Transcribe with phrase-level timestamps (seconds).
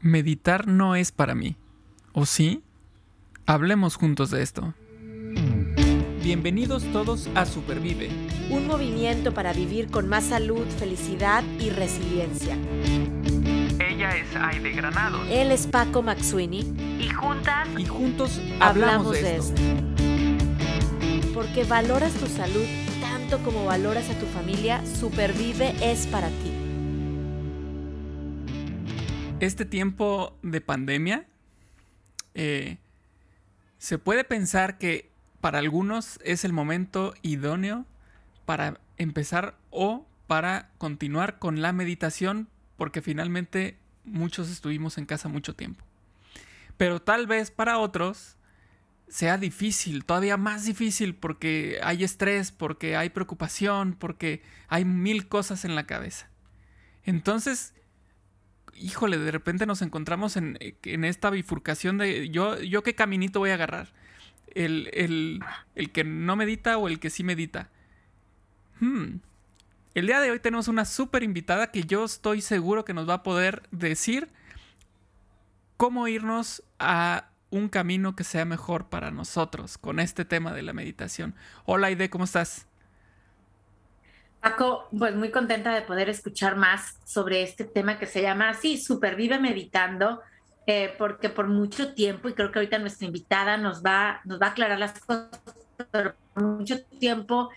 [0.00, 1.56] meditar no es para mí.
[2.12, 2.62] ¿O sí?
[3.46, 4.74] Hablemos juntos de esto.
[6.22, 8.10] Bienvenidos todos a Supervive.
[8.50, 12.56] Un movimiento para vivir con más salud, felicidad y resiliencia.
[13.78, 15.22] Ella es Aide Granado.
[15.30, 16.60] Él es Paco Maxuini.
[17.00, 17.68] Y juntas.
[17.78, 19.62] Y juntos hablamos, de, esto.
[21.32, 22.66] Porque valoras tu salud
[23.00, 26.57] tanto como valoras a tu familia, Supervive es para ti.
[29.40, 31.24] Este tiempo de pandemia,
[32.34, 32.78] eh,
[33.78, 37.86] se puede pensar que para algunos es el momento idóneo
[38.46, 45.54] para empezar o para continuar con la meditación, porque finalmente muchos estuvimos en casa mucho
[45.54, 45.84] tiempo.
[46.76, 48.36] Pero tal vez para otros
[49.06, 55.64] sea difícil, todavía más difícil, porque hay estrés, porque hay preocupación, porque hay mil cosas
[55.64, 56.28] en la cabeza.
[57.04, 57.72] Entonces,
[58.80, 63.54] híjole, de repente nos encontramos en, esta bifurcación de yo, yo qué caminito voy a
[63.54, 63.88] agarrar.
[64.54, 67.70] El, el, que no medita o el que sí medita.
[68.80, 69.18] Hmm.
[69.94, 73.14] El día de hoy tenemos una súper invitada que yo estoy seguro que nos va
[73.14, 74.28] a poder decir
[75.76, 80.72] cómo irnos a un camino que sea mejor para nosotros con este tema de la
[80.72, 81.34] meditación.
[81.64, 82.67] Hola Aide, ¿cómo estás?
[84.40, 88.78] Paco, pues muy contenta de poder escuchar más sobre este tema que se llama así,
[88.78, 90.20] Supervive Meditando,
[90.66, 94.46] eh, porque por mucho tiempo, y creo que ahorita nuestra invitada nos va, nos va
[94.46, 95.28] a aclarar las cosas,
[95.90, 97.50] pero por mucho tiempo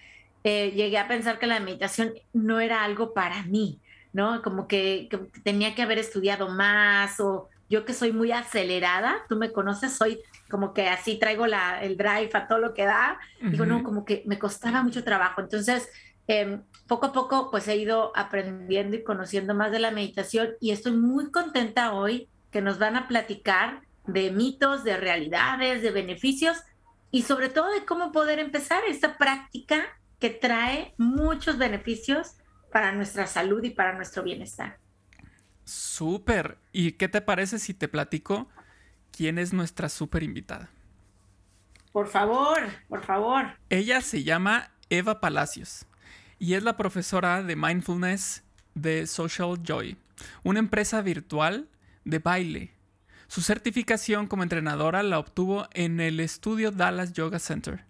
[0.44, 3.80] eh, llegué a pensar que la meditación no era algo para mí,
[4.12, 4.42] ¿no?
[4.42, 5.08] Como que,
[5.44, 10.20] tenía que haber estudiado más o yo que soy muy acelerada, tú me conoces, soy
[10.50, 14.04] como que así traigo la, el drive a todo lo que da, digo, no, como
[14.04, 15.40] que me costaba mucho trabajo.
[15.40, 15.90] Entonces,
[16.34, 20.72] Em, poco a poco pues he ido aprendiendo y conociendo más de la meditación y
[20.72, 26.58] estoy muy contenta hoy que nos van a platicar de mitos, de realidades, de beneficios
[27.12, 29.84] y sobre todo de cómo poder empezar esta práctica
[30.20, 32.38] que trae muchos beneficios
[32.72, 34.78] para nuestra salud y para nuestro bienestar.
[35.66, 36.60] Súper.
[36.72, 38.48] ¿Y qué te parece si te platico
[39.12, 40.70] quién es nuestra súper invitada?
[41.92, 43.48] Por favor, por favor.
[43.68, 45.88] Ella se llama Eva Palacios
[46.42, 48.42] y es la profesora de mindfulness
[48.74, 49.96] de Social Joy,
[50.42, 51.70] una empresa virtual
[52.04, 52.72] de baile.
[53.28, 57.86] Su certificación como entrenadora la obtuvo en el estudio Dallas Yoga Center.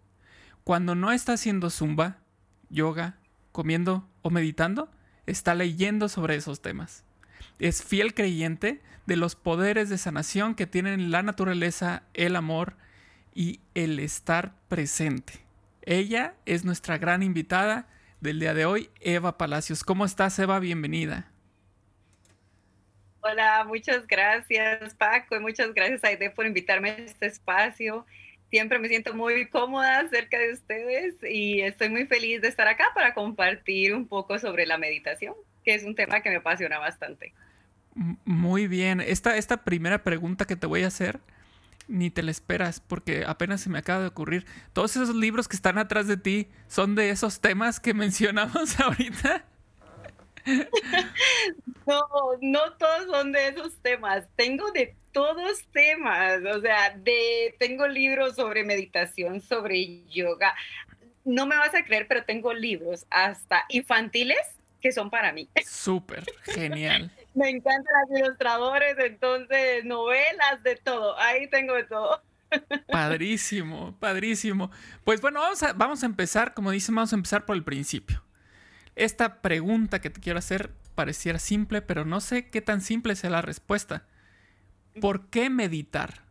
[0.65, 2.17] Cuando no está haciendo zumba,
[2.69, 3.15] yoga,
[3.53, 4.91] comiendo o meditando,
[5.27, 7.05] está leyendo sobre esos temas.
[7.57, 12.75] Es fiel creyente de los poderes de sanación que tienen la naturaleza, el amor
[13.33, 15.39] y el estar presente.
[15.83, 17.87] Ella es nuestra gran invitada
[18.21, 19.83] del día de hoy, Eva Palacios.
[19.83, 20.59] ¿Cómo estás, Eva?
[20.59, 21.31] Bienvenida.
[23.21, 28.05] Hola, muchas gracias, Paco, y muchas gracias, Aide, por invitarme a este espacio.
[28.49, 32.85] Siempre me siento muy cómoda cerca de ustedes y estoy muy feliz de estar acá
[32.93, 35.33] para compartir un poco sobre la meditación,
[35.63, 37.33] que es un tema que me apasiona bastante.
[37.93, 39.01] Muy bien.
[39.01, 41.19] Esta, esta primera pregunta que te voy a hacer
[41.87, 44.45] ni te la esperas porque apenas se me acaba de ocurrir.
[44.73, 49.45] Todos esos libros que están atrás de ti son de esos temas que mencionamos ahorita.
[51.85, 52.07] No,
[52.41, 54.25] no todos son de esos temas.
[54.35, 56.41] Tengo de todos temas.
[56.55, 60.55] O sea, de tengo libros sobre meditación, sobre yoga.
[61.25, 64.39] No me vas a creer, pero tengo libros hasta infantiles
[64.81, 65.49] que son para mí.
[65.65, 67.11] Súper, genial.
[67.33, 71.17] Me encantan los ilustradores, entonces novelas, de todo.
[71.17, 72.21] Ahí tengo de todo.
[72.91, 74.71] Padrísimo, padrísimo.
[75.05, 78.21] Pues bueno, vamos a, vamos a empezar, como dicen, vamos a empezar por el principio.
[78.95, 83.29] Esta pregunta que te quiero hacer pareciera simple, pero no sé qué tan simple sea
[83.29, 84.05] la respuesta.
[84.99, 86.29] ¿Por qué meditar?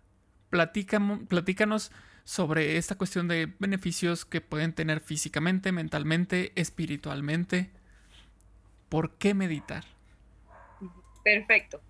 [0.51, 1.93] platícanos
[2.25, 7.71] sobre esta cuestión de beneficios que pueden tener físicamente, mentalmente, espiritualmente.
[8.89, 9.85] ¿Por qué meditar?
[11.23, 11.81] Perfecto.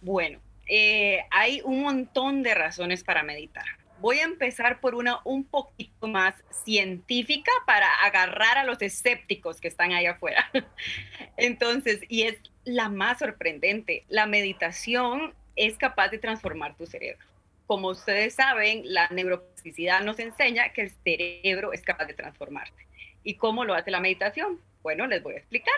[0.00, 3.64] Bueno, eh, hay un montón de razones para meditar.
[4.00, 9.68] Voy a empezar por una un poquito más científica para agarrar a los escépticos que
[9.68, 10.48] están ahí afuera.
[11.36, 17.26] Entonces, y es la más sorprendente, la meditación es capaz de transformar tu cerebro.
[17.66, 22.86] Como ustedes saben, la neuroplasticidad nos enseña que el cerebro es capaz de transformarte.
[23.24, 24.60] ¿Y cómo lo hace la meditación?
[24.82, 25.74] Bueno, les voy a explicar.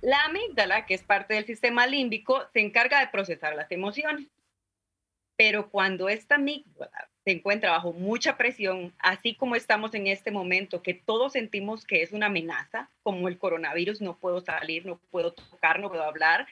[0.00, 4.28] La amígdala, que es parte del sistema límbico, se encarga de procesar las emociones.
[5.36, 10.82] Pero cuando esta amígdala se encuentra bajo mucha presión, así como estamos en este momento,
[10.82, 15.32] que todos sentimos que es una amenaza, como el coronavirus, no puedo salir, no puedo
[15.32, 16.46] tocar, no puedo hablar,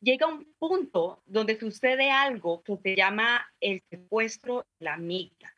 [0.00, 5.56] llega un punto donde sucede algo que se llama el secuestro de la amígdala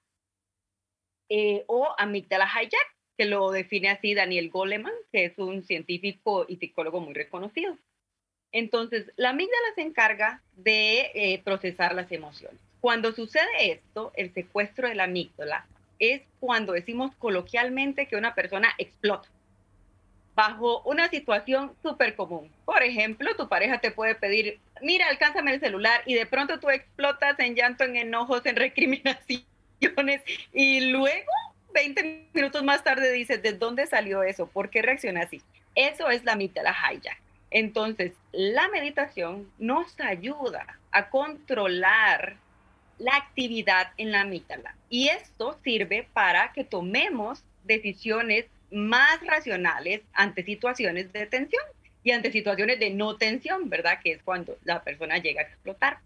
[1.29, 6.57] eh, o amígdala hijack, que lo define así Daniel Goleman, que es un científico y
[6.57, 7.77] psicólogo muy reconocido.
[8.53, 12.61] Entonces, la amígdala se encarga de eh, procesar las emociones.
[12.81, 15.67] Cuando sucede esto, el secuestro de la amígdala,
[15.99, 19.29] es cuando decimos coloquialmente que una persona explota
[20.35, 22.51] bajo una situación súper común.
[22.65, 26.71] Por ejemplo, tu pareja te puede pedir, mira, alcánzame el celular y de pronto tú
[26.71, 29.47] explotas en llanto, en enojos, en recriminaciones
[30.53, 31.31] y luego
[31.75, 34.47] 20 minutos más tarde dices, ¿de dónde salió eso?
[34.47, 35.43] ¿Por qué reacciona así?
[35.75, 37.21] Eso es la la hijack.
[37.51, 42.37] Entonces, la meditación nos ayuda a controlar
[42.99, 44.75] la actividad en la amígdala.
[44.89, 51.63] Y esto sirve para que tomemos decisiones más racionales ante situaciones de tensión
[52.03, 54.01] y ante situaciones de no tensión, ¿verdad?
[54.03, 55.99] Que es cuando la persona llega a explotar.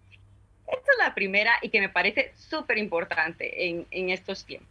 [0.67, 4.69] Esta es la primera y que me parece súper importante en, estos tiempos.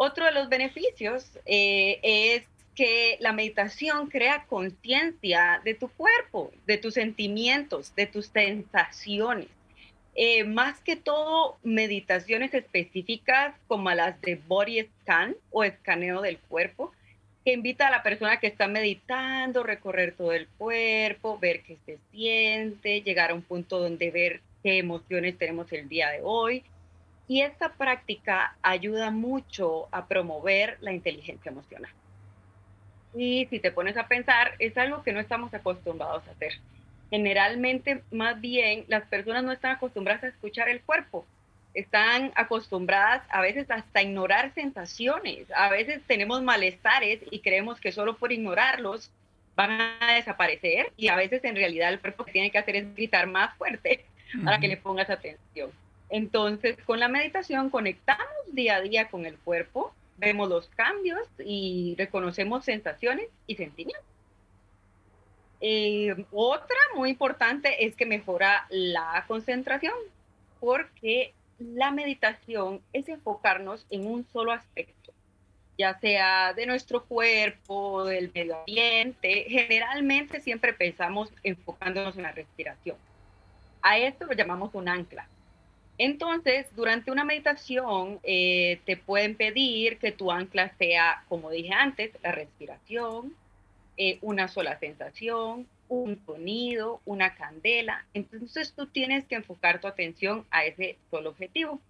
[0.00, 2.44] Otro de los beneficios eh, es
[2.76, 9.48] que la meditación crea conciencia de tu cuerpo, de tus sentimientos, de tus sensaciones.
[10.14, 16.92] Eh, más que todo, meditaciones específicas como las de body scan o escaneo del cuerpo,
[17.44, 21.98] que invita a la persona que está meditando, recorrer todo el cuerpo, ver qué se
[22.12, 26.62] siente, llegar a un punto donde ver qué emociones tenemos el día de hoy.
[27.28, 31.92] Y esta práctica ayuda mucho a promover la inteligencia emocional.
[33.14, 36.54] Y si te pones a pensar, es algo que no estamos acostumbrados a hacer.
[37.10, 41.26] Generalmente, más bien, las personas no están acostumbradas a escuchar el cuerpo
[41.74, 45.50] están acostumbradas a veces hasta a ignorar sensaciones.
[45.54, 49.10] A veces tenemos malestares y creemos que solo por ignorarlos
[49.54, 52.94] van a desaparecer y a veces en realidad el cuerpo que tiene que hacer es
[52.94, 54.04] gritar más fuerte
[54.44, 55.70] para que le pongas atención.
[56.10, 61.94] Entonces, con la meditación conectamos día a día con el cuerpo, vemos los cambios y
[61.98, 64.04] reconocemos sensaciones y sentimientos.
[65.60, 69.94] Eh, otra muy importante es que mejora la concentración,
[70.60, 75.12] porque la meditación es enfocarnos en un solo aspecto,
[75.76, 79.46] ya sea de nuestro cuerpo, del medio ambiente.
[79.48, 82.96] Generalmente siempre pensamos enfocándonos en la respiración.
[83.82, 85.28] A esto lo llamamos un ancla.
[85.98, 92.12] Entonces, durante una meditación eh, te pueden pedir que tu ancla sea, como dije antes,
[92.22, 93.34] la respiración,
[93.96, 98.06] eh, una sola sensación, un sonido, una candela.
[98.14, 101.80] Entonces tú tienes que enfocar tu atención a ese solo objetivo.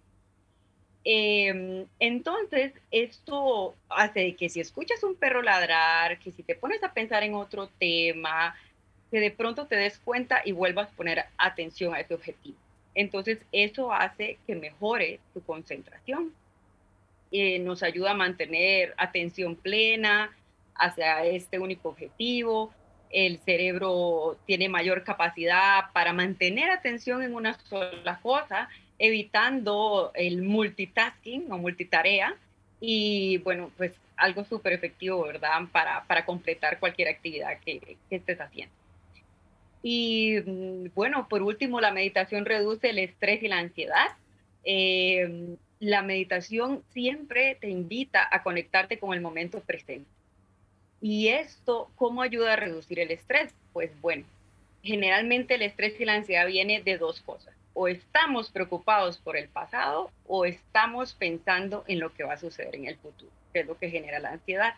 [1.03, 6.93] Em, entonces, esto hace que si escuchas un perro ladrar, que si te pones a
[6.93, 8.55] pensar en otro tema,
[9.11, 12.57] que de pronto te des cuenta y vuelvas a poner atención a ese objetivo.
[12.95, 16.33] Entonces, eso hace que mejore tu concentración.
[17.31, 20.35] Eh, nos ayuda a mantener atención plena
[20.75, 22.73] hacia este único objetivo,
[23.09, 28.69] el cerebro tiene mayor capacidad para mantener atención en una sola cosa,
[28.99, 32.35] evitando el multitasking o multitarea.
[32.79, 35.61] Y bueno, pues algo súper efectivo, ¿verdad?
[35.71, 38.73] Para, para, completar cualquier actividad que, estés haciendo.
[39.81, 44.07] Y mm, bueno, por último, la meditación reduce el estrés y la ansiedad.
[44.63, 50.09] Eh, la meditación siempre te invita a conectarte con el momento presente.
[51.01, 53.53] ¿Y esto cómo ayuda a reducir el estrés?
[53.71, 54.25] Pues bueno,
[54.83, 57.55] generalmente el estrés y la ansiedad viene de dos cosas.
[57.73, 62.75] O estamos preocupados por el pasado o estamos pensando en lo que va a suceder
[62.75, 64.73] en el futuro, que es lo que genera la ansiedad.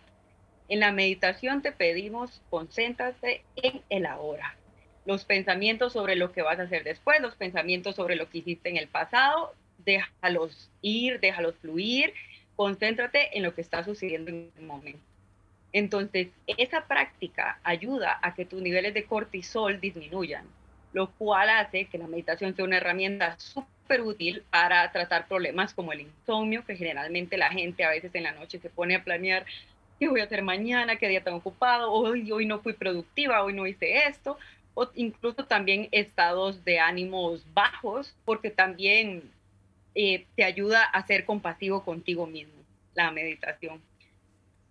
[0.70, 4.56] En la meditación te pedimos concéntrate en el ahora.
[5.05, 8.70] Los pensamientos sobre lo que vas a hacer después, los pensamientos sobre lo que hiciste
[8.70, 9.53] en el pasado,
[9.86, 12.13] déjalos ir, déjalos fluir,
[12.55, 15.00] concéntrate en lo que está sucediendo en el momento.
[15.74, 20.46] Entonces, esa práctica ayuda a que tus niveles de cortisol disminuyan,
[20.93, 25.93] lo cual hace que la meditación sea una herramienta súper útil para tratar problemas como
[25.93, 29.46] el insomnio, que generalmente la gente a veces en la noche se pone a planear
[30.00, 33.53] qué voy a hacer mañana, qué día tan ocupado, hoy, hoy no fui productiva, hoy
[33.53, 34.38] no hice esto,
[34.74, 39.24] o incluso también estados de ánimos bajos, porque también
[39.96, 42.63] eh, te ayuda a ser compasivo contigo mismo,
[42.94, 43.82] la meditación.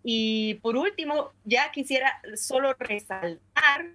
[0.03, 3.91] Y por último, ya quisiera solo resaltar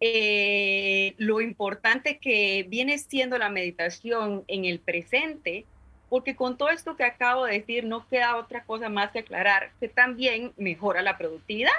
[0.00, 5.66] eh, lo importante que viene siendo la meditación en el presente,
[6.08, 9.72] porque con todo esto que acabo de decir no queda otra cosa más que aclarar
[9.78, 11.70] que también mejora la productividad.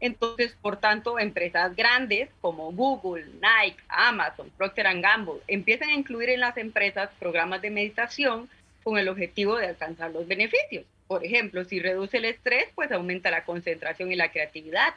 [0.00, 6.40] Entonces, por tanto, empresas grandes como Google, Nike, Amazon, Procter Gamble empiezan a incluir en
[6.40, 8.48] las empresas programas de meditación
[8.82, 10.84] con el objetivo de alcanzar los beneficios.
[11.06, 14.94] Por ejemplo, si reduce el estrés, pues aumenta la concentración y la creatividad.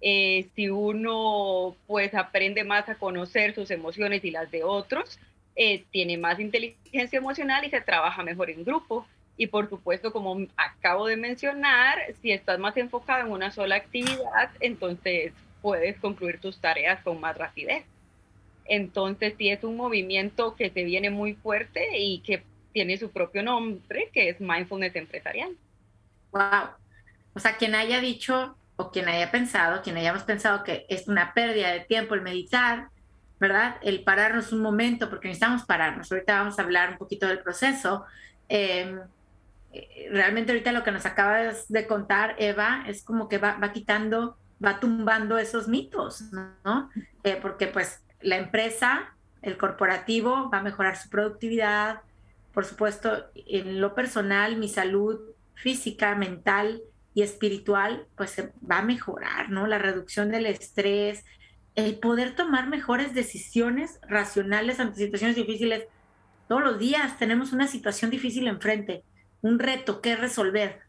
[0.00, 5.18] Eh, si uno pues aprende más a conocer sus emociones y las de otros,
[5.56, 9.06] eh, tiene más inteligencia emocional y se trabaja mejor en grupo.
[9.40, 14.50] Y por supuesto, como acabo de mencionar, si estás más enfocado en una sola actividad,
[14.58, 17.84] entonces puedes concluir tus tareas con más rapidez.
[18.64, 22.42] Entonces, sí es un movimiento que se viene muy fuerte y que
[22.72, 25.56] tiene su propio nombre, que es mindfulness empresarial.
[26.32, 26.70] Wow.
[27.34, 31.32] O sea, quien haya dicho o quien haya pensado, quien hayamos pensado que es una
[31.32, 32.88] pérdida de tiempo el meditar,
[33.38, 33.76] ¿verdad?
[33.82, 36.10] El pararnos un momento, porque necesitamos pararnos.
[36.10, 38.04] Ahorita vamos a hablar un poquito del proceso.
[38.48, 38.98] Eh,
[40.10, 44.80] realmente ahorita lo que nos acabas de contar, Eva, es como que va, quitando, va
[44.80, 46.90] tumbando esos mitos, ¿no?
[47.24, 52.00] Eh, porque pues la empresa, el corporativo va a mejorar su productividad,
[52.52, 55.20] por supuesto, en lo personal, mi salud
[55.54, 56.82] física, mental
[57.14, 59.66] y espiritual, pues va a mejorar, ¿no?
[59.66, 61.24] La reducción del estrés,
[61.74, 65.84] el poder tomar mejores decisiones racionales ante situaciones difíciles.
[66.48, 69.04] Todos los días tenemos una situación difícil enfrente
[69.42, 70.80] un reto que resolver.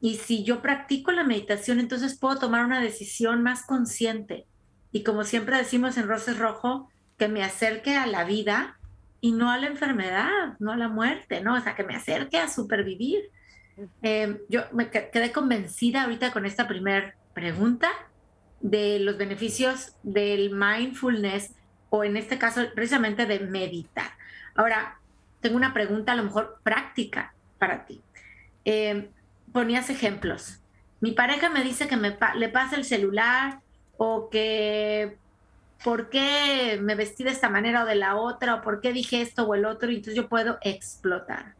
[0.00, 4.46] Y si yo practico la meditación, entonces puedo tomar una decisión más consciente.
[4.92, 8.78] Y como siempre decimos en Roses Rojo, que me acerque a la vida
[9.20, 11.54] y no a la enfermedad, no a la muerte, ¿no?
[11.54, 13.30] O sea, que me acerque a supervivir.
[14.02, 17.88] Eh, yo me quedé convencida ahorita con esta primera pregunta
[18.60, 21.54] de los beneficios del mindfulness
[21.90, 24.10] o en este caso precisamente de meditar.
[24.54, 25.00] Ahora,
[25.40, 28.02] tengo una pregunta a lo mejor práctica para ti.
[28.64, 29.10] Eh,
[29.52, 30.60] ponías ejemplos.
[31.00, 33.60] Mi pareja me dice que me le pasa el celular
[33.96, 35.16] o que
[35.84, 39.20] por qué me vestí de esta manera o de la otra o por qué dije
[39.20, 41.54] esto o el otro y entonces yo puedo explotar.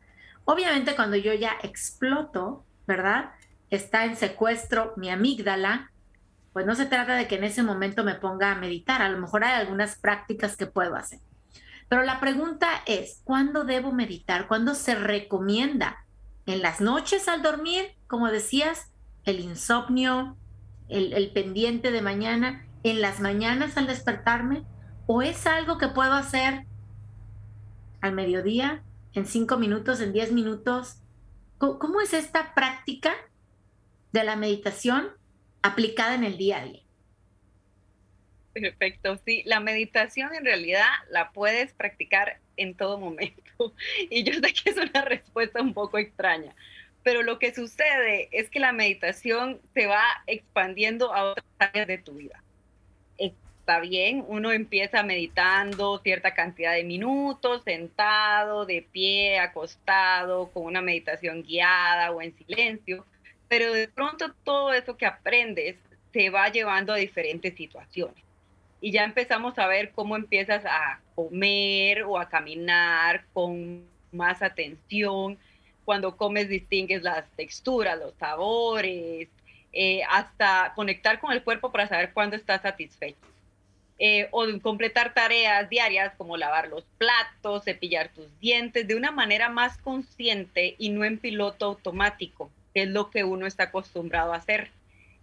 [0.45, 3.33] Obviamente cuando yo ya exploto, ¿verdad?
[3.71, 5.91] Está en secuestro mi amígdala,
[6.53, 9.19] pues no se trata de que en ese momento me ponga a meditar, a lo
[9.19, 11.19] mejor hay algunas prácticas que puedo hacer.
[11.89, 14.49] Pero la pregunta es, ¿cuándo debo meditar?
[14.49, 16.07] ¿Cuándo se recomienda?
[16.47, 17.95] ¿En las noches al dormir?
[18.07, 18.93] Como decías,
[19.25, 20.37] el insomnio,
[20.89, 24.65] el, pendiente de mañana, en las mañanas al despertarme,
[25.07, 26.67] o es algo que puedo hacer
[28.01, 28.83] al mediodía,
[29.15, 30.99] en cinco minutos, en diez minutos.
[31.59, 33.15] ¿Cómo, es esta práctica
[34.13, 35.09] de la meditación
[35.63, 36.84] aplicada en el día a día?
[38.55, 43.43] Perfecto, sí, la meditación en realidad la puedes practicar en todo momento.
[44.11, 46.55] Y yo sé que es una respuesta un poco extraña,
[47.03, 51.99] pero lo que sucede es que la meditación se va expandiendo a otras áreas de
[51.99, 52.43] tu vida.
[53.19, 60.81] Está bien, uno empieza meditando cierta cantidad de minutos, sentado, de pie, acostado, con una
[60.81, 63.05] meditación guiada o en silencio,
[63.49, 65.77] pero de pronto todo eso que aprendes
[66.13, 68.24] se va llevando a diferentes situaciones
[68.85, 75.39] y ya empezamos a ver cómo empiezas a comer o a caminar con más atención.
[75.87, 79.31] Cuando comes distingues las texturas, los sabores,
[79.73, 83.27] eh, hasta conectar con el cuerpo para saber cuándo estás satisfecho.
[83.99, 89.49] Eh, o completar tareas diarias como lavar los platos, cepillar tus dientes de una manera
[89.49, 94.37] más consciente y no en piloto automático, que es lo que uno está acostumbrado a
[94.37, 94.69] hacer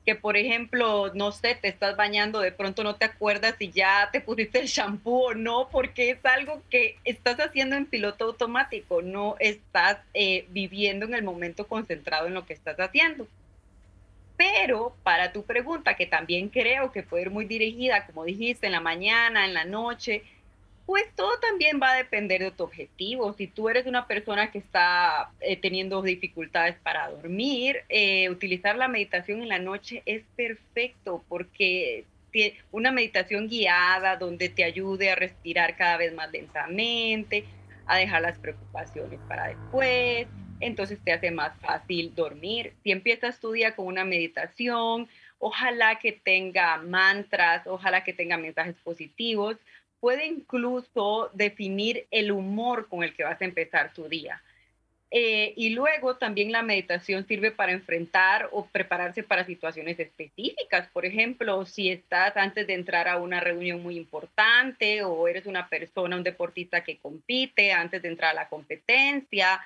[0.05, 4.09] que por ejemplo, no sé, te estás bañando, de pronto no te acuerdas si ya
[4.11, 9.01] te pusiste el shampoo o no, porque es algo que estás haciendo en piloto automático,
[9.01, 13.27] no estás eh, viviendo en el momento concentrado en lo que estás haciendo.
[14.37, 18.71] Pero para tu pregunta, que también creo que puede ir muy dirigida, como dijiste, en
[18.71, 20.23] la mañana, en la noche,
[20.91, 23.31] pues todo también va a depender de tu objetivo.
[23.31, 28.89] Si tú eres una persona que está eh, teniendo dificultades para dormir, eh, utilizar la
[28.89, 32.03] meditación en la noche es perfecto porque
[32.71, 37.45] una meditación guiada donde te ayude a respirar cada vez más lentamente,
[37.85, 40.27] a dejar las preocupaciones para después,
[40.59, 42.73] entonces te hace más fácil dormir.
[42.83, 45.07] Si empiezas tu día con una meditación,
[45.39, 49.55] ojalá que tenga mantras, ojalá que tenga mensajes positivos,
[50.01, 54.41] puede incluso definir el humor con el que vas a empezar tu día.
[55.13, 60.87] Eh, y luego también la meditación sirve para enfrentar o prepararse para situaciones específicas.
[60.93, 65.67] Por ejemplo, si estás antes de entrar a una reunión muy importante o eres una
[65.67, 69.59] persona, un deportista que compite antes de entrar a la competencia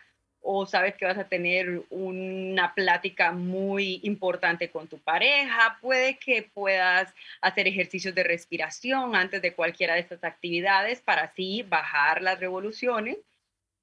[0.48, 6.44] o sabes que vas a tener una plática muy importante con tu pareja, puede que
[6.44, 7.12] puedas
[7.42, 13.18] hacer ejercicios de respiración antes de cualquiera de estas actividades para así bajar las revoluciones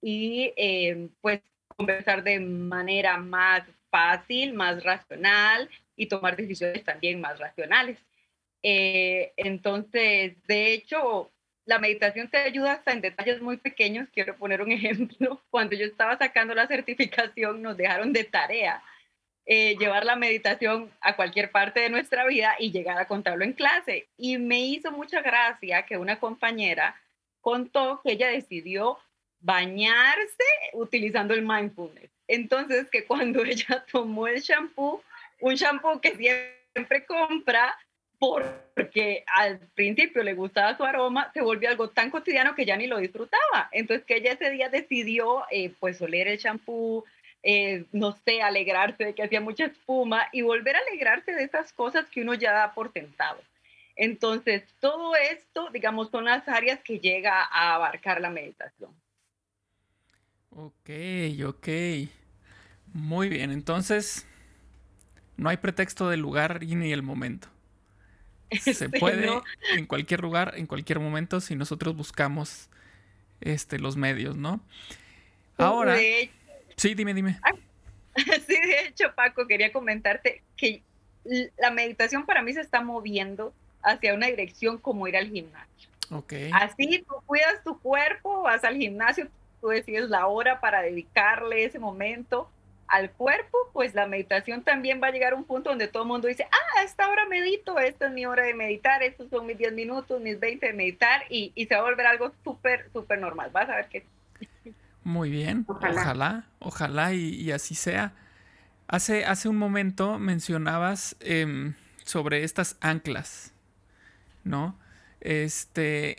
[0.00, 1.40] y eh, pues
[1.76, 7.99] conversar de manera más fácil, más racional y tomar decisiones también más racionales.
[8.62, 11.33] Eh, entonces, de hecho,
[11.64, 14.09] la meditación te ayuda hasta en detalles muy pequeños.
[14.12, 15.40] Quiero poner un ejemplo.
[15.50, 18.83] Cuando yo estaba sacando la certificación, nos dejaron de tarea
[19.45, 23.52] eh, llevar la meditación a cualquier parte de nuestra vida y llegar a contarlo en
[23.52, 24.09] clase.
[24.16, 26.95] Y me hizo mucha gracia que una compañera
[27.40, 28.99] contó que ella decidió
[29.40, 32.11] bañarse utilizando el mindfulness.
[32.28, 35.02] Entonces, que cuando ella tomó el shampoo,
[35.40, 37.76] un shampoo que siempre compra,
[38.75, 42.87] porque al principio le gustaba su aroma, se volvió algo tan cotidiano que ya ni
[42.87, 43.69] lo disfrutaba.
[43.73, 47.05] Entonces que ella ese día decidió eh, pues oler el champú,
[47.43, 51.73] eh, no sé, alegrarse de que hacía mucha espuma y volver a alegrarse de esas
[51.73, 53.41] cosas que uno ya da por tentado.
[53.97, 58.91] Entonces, todo esto, digamos, son las áreas que llega a abarcar la meditación.
[60.50, 60.91] Ok,
[61.45, 61.69] ok.
[62.95, 64.26] Muy bien, entonces
[65.37, 67.49] no hay pretexto del lugar ni el momento.
[68.75, 69.29] Se puede
[69.75, 72.69] en cualquier lugar, en cualquier momento, si nosotros buscamos
[73.41, 74.61] este, los medios, ¿no?
[75.59, 75.97] Ahora.
[76.77, 77.39] sí, dime, dime.
[78.17, 80.83] sí, de hecho, Paco, quería comentarte que
[81.57, 85.91] la meditación para mí se está moviendo hacia una dirección como ir al gimnasio.
[86.11, 86.51] Okay.
[86.53, 89.29] Así tú cuidas tu cuerpo, vas al gimnasio,
[89.61, 92.51] tú decides la hora para dedicarle ese momento
[92.87, 96.09] al cuerpo, pues la meditación también va a llegar a un punto donde todo el
[96.09, 99.47] mundo dice, ah, a esta hora medito, esta es mi hora de meditar, estos son
[99.47, 103.21] mis 10 minutos, mis 20 de meditar, y, se va a volver algo súper, súper
[103.21, 103.51] normal.
[103.53, 104.07] Vas a ver que...
[105.05, 108.12] Muy bien, ojalá, ojalá, y, así sea.
[108.89, 111.75] Hace, hace un momento mencionabas em,
[112.05, 113.53] sobre estas anclas,
[114.45, 114.79] ¿no?
[115.21, 116.19] Este,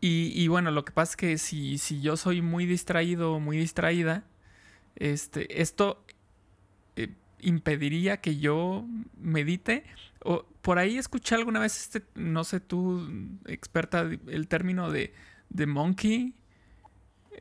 [0.00, 3.40] y, y, bueno, lo que pasa es que si, si yo soy muy distraído o
[3.40, 4.24] muy distraída,
[4.96, 6.04] este, esto
[7.40, 8.86] impediría que yo
[9.18, 9.84] medite.
[10.20, 13.08] O, por ahí escuché alguna vez este, no sé tú,
[13.46, 15.12] experta, el término de,
[15.50, 16.34] de monkey.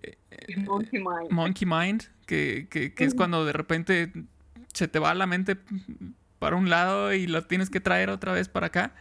[0.04, 0.18] Eh,
[0.58, 1.32] monkey mind.
[1.32, 4.12] Monkey mind, que, que, que es cuando de repente
[4.74, 5.58] se te va la mente
[6.40, 8.94] para un lado y lo tienes que traer otra vez para acá.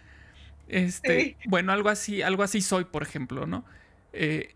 [0.68, 3.64] Este, bueno, algo así, algo así soy, por ejemplo, ¿no?
[4.12, 4.54] Eh,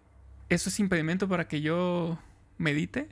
[0.49, 2.19] ¿Eso es impedimento para que yo
[2.57, 3.09] medite?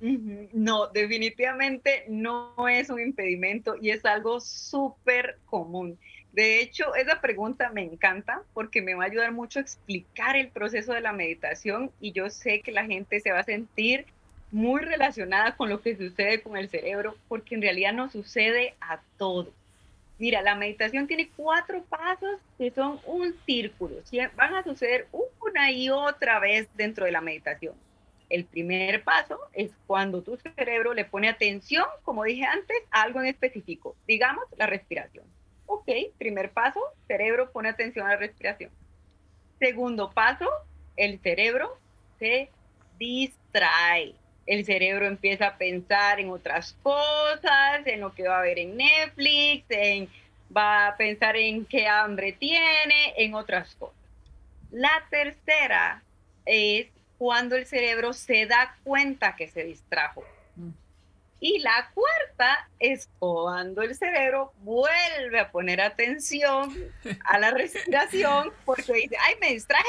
[0.00, 5.98] No, definitivamente no es un impedimento y es algo súper común.
[6.32, 10.48] De hecho, esa pregunta me encanta porque me va a ayudar mucho a explicar el
[10.48, 14.04] proceso de la meditación y yo sé que la gente se va a sentir
[14.52, 19.00] muy relacionada con lo que sucede con el cerebro porque en realidad no sucede a
[19.16, 19.48] todos.
[20.18, 23.96] Mira, la meditación tiene cuatro pasos que son un círculo.
[24.34, 27.74] Van a suceder una y otra vez dentro de la meditación.
[28.28, 33.20] El primer paso es cuando tu cerebro le pone atención, como dije antes, a algo
[33.20, 35.24] en específico, digamos la respiración.
[35.66, 38.70] Ok, primer paso, cerebro pone atención a la respiración.
[39.58, 40.48] Segundo paso,
[40.96, 41.78] el cerebro
[42.18, 42.50] se
[42.98, 44.14] distrae.
[44.46, 48.76] El cerebro empieza a pensar en otras cosas, en lo que va a ver en
[48.76, 50.08] Netflix, en,
[50.56, 53.96] va a pensar en qué hambre tiene, en otras cosas.
[54.70, 56.02] La tercera
[56.44, 56.86] es
[57.18, 60.24] cuando el cerebro se da cuenta que se distrajo.
[60.56, 60.70] Mm.
[61.38, 66.74] Y la cuarta es cuando el cerebro vuelve a poner atención
[67.24, 69.84] a la respiración porque dice, ay, me distraje,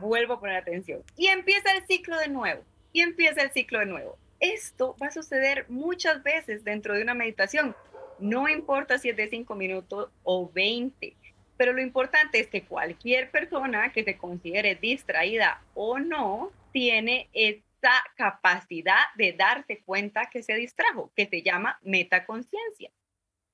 [0.00, 1.02] vuelvo a poner atención.
[1.16, 2.62] Y empieza el ciclo de nuevo,
[2.92, 4.18] y empieza el ciclo de nuevo.
[4.40, 7.76] Esto va a suceder muchas veces dentro de una meditación.
[8.18, 11.14] No importa si es de 5 minutos o 20,
[11.56, 18.04] pero lo importante es que cualquier persona que se considere distraída o no, tiene esa
[18.16, 22.90] capacidad de darse cuenta que se distrajo, que se llama metaconciencia.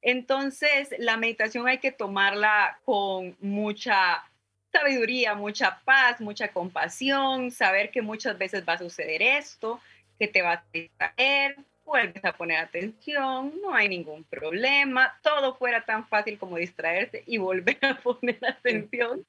[0.00, 4.24] Entonces, la meditación hay que tomarla con mucha
[4.72, 9.80] sabiduría, mucha paz, mucha compasión, saber que muchas veces va a suceder esto,
[10.18, 11.54] que te va a distraer,
[11.84, 17.38] vuelves a poner atención, no hay ningún problema, todo fuera tan fácil como distraerse y
[17.38, 19.24] volver a poner atención.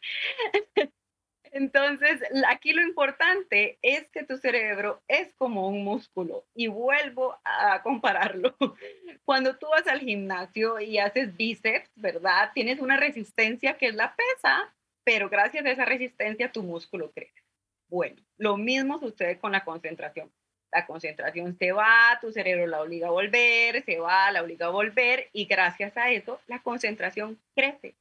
[1.56, 7.84] Entonces, aquí lo importante es que tu cerebro es como un músculo y vuelvo a
[7.84, 8.56] compararlo.
[9.24, 12.50] Cuando tú vas al gimnasio y haces bíceps, ¿verdad?
[12.56, 17.44] Tienes una resistencia que es la pesa, pero gracias a esa resistencia tu músculo crece.
[17.88, 20.32] Bueno, lo mismo sucede con la concentración.
[20.72, 24.70] la concentración se va, tu cerebro la obliga a volver, se va, la obliga a
[24.70, 27.96] volver y gracias a eso la concentración crece.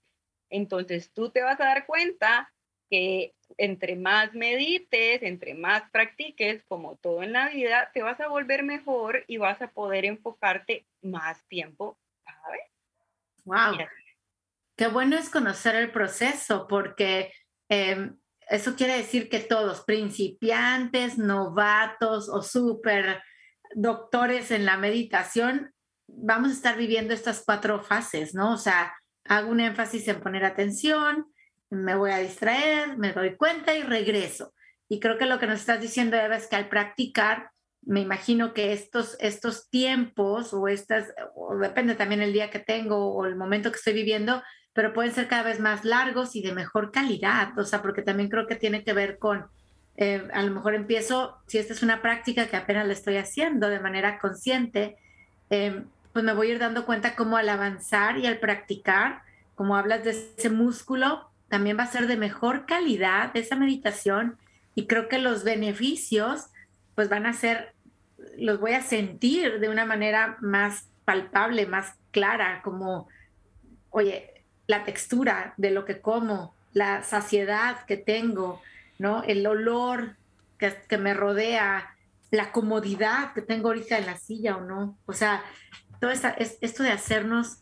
[0.48, 2.50] Entonces tú te vas a dar cuenta
[2.92, 8.28] que entre más medites, entre más practiques, como todo en la vida, te vas a
[8.28, 12.70] volver mejor y vas a poder enfocarte más tiempo cada vez.
[13.44, 13.86] Wow.
[14.76, 17.32] Qué bueno es conocer el proceso porque
[17.70, 18.18] em,
[18.50, 23.22] eso quiere decir que todos, principiantes, novatos o súper
[23.74, 25.72] doctores en la meditación,
[26.06, 28.52] vamos a estar viviendo estas cuatro fases, ¿no?
[28.52, 31.31] O sea, hago un énfasis en poner atención,
[31.72, 34.52] me voy a distraer, me doy cuenta y regreso.
[34.90, 38.52] Y creo que lo que nos estás diciendo, Eva, es que al practicar, me imagino
[38.52, 43.36] que estos, estos tiempos o estas, o depende también el día que tengo o el
[43.36, 44.42] momento que estoy viviendo,
[44.74, 48.28] pero pueden ser cada vez más largos y de mejor calidad, o sea, porque también
[48.28, 49.46] creo que tiene que ver con,
[49.96, 53.70] eh, a lo mejor empiezo, si esta es una práctica que apenas la estoy haciendo
[53.70, 54.96] de manera consciente,
[55.48, 55.82] eh,
[56.12, 59.22] pues me voy a ir dando cuenta cómo al avanzar y al practicar,
[59.54, 64.38] como hablas de ese músculo, también va a ser de mejor calidad esa meditación
[64.74, 66.46] y creo que los beneficios
[66.94, 67.74] pues van a ser,
[68.38, 73.06] los voy a sentir de una manera más palpable, más clara, como,
[73.90, 74.30] oye,
[74.66, 78.62] la textura de lo que como, la saciedad que tengo,
[78.98, 79.22] ¿no?
[79.22, 80.16] El olor
[80.56, 81.94] que, que me rodea,
[82.30, 84.96] la comodidad que tengo ahorita en la silla o no.
[85.04, 85.44] O sea,
[86.00, 86.22] todo es,
[86.62, 87.58] esto de hacernos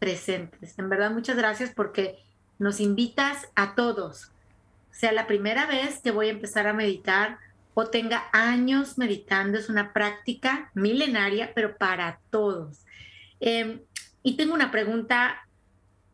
[0.00, 0.76] presentes.
[0.76, 2.18] En verdad, muchas gracias porque
[2.58, 4.32] nos invitas a todos,
[4.90, 7.38] sea la primera vez que voy a empezar a meditar
[7.74, 12.84] o tenga años meditando, es una práctica milenaria, pero para todos.
[13.38, 13.80] Em,
[14.24, 15.46] y tengo una pregunta,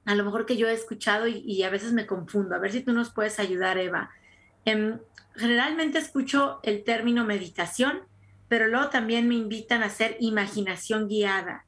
[0.05, 2.83] a lo mejor que yo he escuchado y, a veces me confundo, a ver si
[2.83, 4.11] tú nos puedes ayudar, Eva.
[4.67, 4.99] Em,
[5.35, 8.01] generalmente escucho el término meditación,
[8.49, 11.65] pero luego también me invitan a hacer imaginación guiada,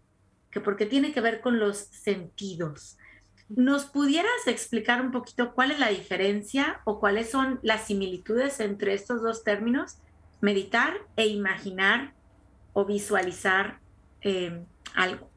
[0.51, 2.99] que porque tiene que ver con los sentidos.
[3.48, 8.92] ¿Nos pudieras explicar un poquito cuál es la diferencia o cuáles son las similitudes entre
[8.94, 9.98] estos dos términos,
[10.40, 12.12] meditar e imaginar
[12.72, 13.78] o visualizar
[14.22, 15.30] eh, algo?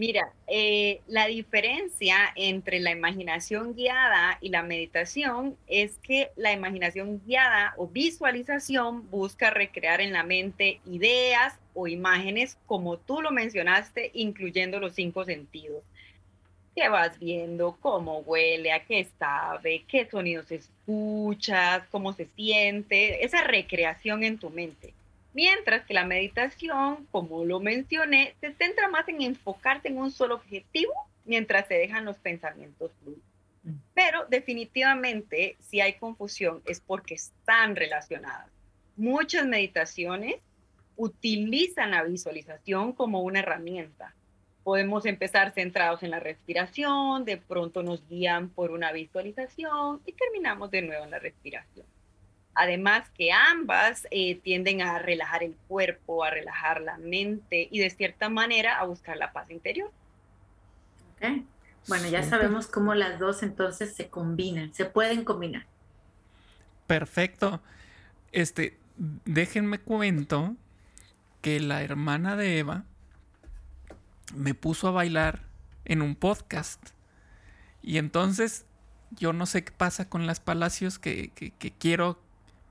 [0.00, 7.20] Mira, eh, la diferencia entre la imaginación guiada y la meditación es que la imaginación
[7.26, 14.10] guiada o visualización busca recrear en la mente ideas o imágenes, como tú lo mencionaste,
[14.14, 15.84] incluyendo los cinco sentidos.
[16.74, 17.76] ¿Qué vas viendo?
[17.78, 18.72] ¿Cómo huele?
[18.72, 19.84] ¿A qué sabe?
[19.86, 21.82] ¿Qué sonidos escuchas?
[21.90, 23.22] ¿Cómo se siente?
[23.22, 24.94] Esa recreación en tu mente.
[25.32, 30.36] Mientras que la meditación, como lo mencioné, se centra más en enfocarte en un solo
[30.36, 30.92] objetivo
[31.24, 33.22] mientras se dejan los pensamientos fluir.
[33.62, 33.74] Mm.
[33.94, 38.50] Pero definitivamente, si hay confusión, es porque están relacionadas.
[38.96, 40.36] Muchas meditaciones
[40.96, 44.14] utilizan la visualización como una herramienta.
[44.64, 50.70] Podemos empezar centrados en la respiración, de pronto nos guían por una visualización y terminamos
[50.70, 51.86] de nuevo en la respiración.
[52.54, 57.90] Además que ambas eh, tienden a relajar el cuerpo, a relajar la mente y de
[57.90, 59.90] cierta manera a buscar la paz interior.
[61.16, 61.46] Okay.
[61.86, 65.66] Bueno, ya sabemos cómo las dos entonces se combinan, se pueden combinar.
[66.86, 67.60] Perfecto.
[68.32, 70.56] Este, déjenme cuento
[71.40, 72.84] que la hermana de Eva
[74.34, 75.42] me puso a bailar
[75.84, 76.90] en un podcast.
[77.82, 78.66] Y entonces
[79.10, 81.32] yo no sé qué pasa con las palacios que,
[81.78, 82.20] quiero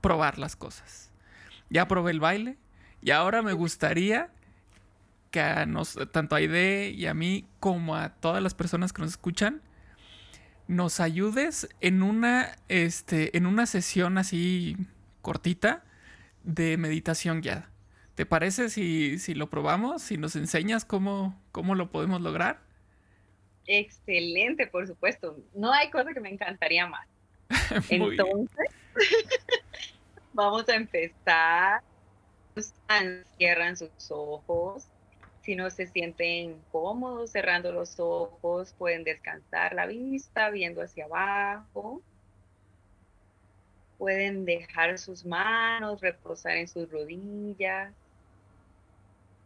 [0.00, 1.10] probar las cosas.
[1.68, 2.56] Ya probé el baile
[3.02, 4.30] y ahora me gustaría
[5.30, 9.02] que a nos, tanto a Aide y a mí como a todas las personas que
[9.02, 9.62] nos escuchan
[10.70, 14.76] nos ayudes en una, este, en una sesión así
[15.20, 15.82] cortita
[16.44, 17.68] de meditación guiada.
[18.14, 20.00] ¿Te parece si, lo probamos?
[20.00, 22.60] Si nos enseñas cómo, cómo lo podemos lograr.
[23.66, 25.36] Excelente, por supuesto.
[25.54, 27.08] No hay cosa que me encantaría más.
[27.88, 28.66] Entonces,
[30.32, 31.82] vamos a empezar.
[33.38, 34.86] Cierran sus ojos.
[35.42, 42.02] Si no se sienten cómodos cerrando los ojos, pueden descansar la vista viendo hacia abajo.
[43.96, 47.92] Pueden dejar sus manos reposar en sus rodillas.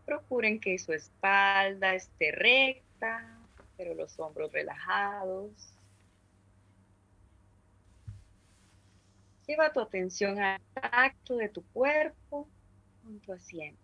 [0.06, 3.38] Procuren que su espalda esté recta,
[3.76, 5.73] pero los hombros relajados.
[9.46, 12.48] Lleva tu atención al tacto de tu cuerpo
[13.02, 13.82] con tu asiento.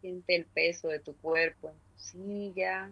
[0.00, 2.90] Siente el peso de tu cuerpo en tu silla.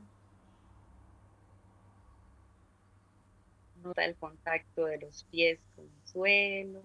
[3.82, 6.82] Nota el contacto de los pies con el suelo.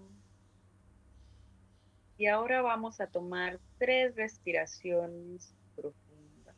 [2.17, 6.55] Y ahora vamos a tomar tres respiraciones profundas.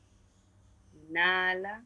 [0.93, 1.85] Inhala.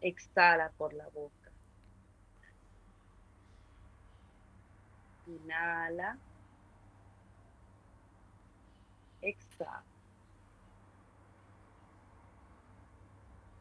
[0.00, 1.50] Exhala por la boca.
[5.26, 6.18] Inhala.
[9.22, 9.84] Exhala.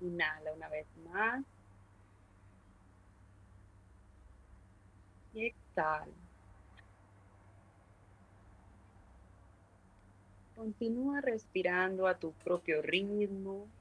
[0.02, 1.45] Inhala una vez más.
[5.34, 6.13] Y exhala.
[10.56, 13.71] Continúa respirando a tu propio ritmo,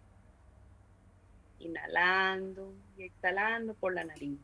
[1.60, 4.38] inhalando y exhalando por la nariz.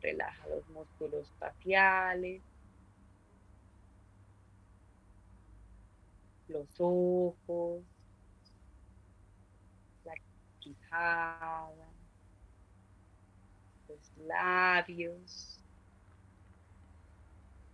[0.00, 2.42] Relaja los músculos faciales,
[6.48, 7.82] los ojos,
[10.04, 10.14] la
[10.60, 11.88] quijada,
[13.88, 15.58] los labios.